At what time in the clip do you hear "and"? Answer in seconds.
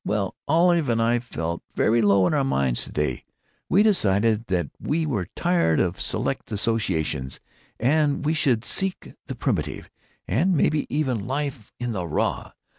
0.89-0.99, 7.79-8.15, 10.27-10.57